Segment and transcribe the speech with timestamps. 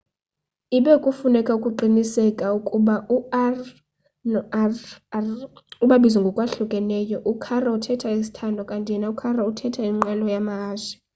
[0.77, 3.55] ibe kufuneka uqiniseke ukuba u-r
[4.31, 5.27] no-rr
[5.83, 10.93] ubabiza ngokwahlukileyo u-caro uthetha sithandwa kanti yena u-carro uthetha inqwelo yamahashe